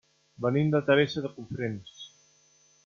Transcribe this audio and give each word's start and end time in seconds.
Venim 0.45 0.71
de 0.75 0.81
Teresa 0.87 1.25
de 1.27 1.33
Cofrents. 1.37 2.03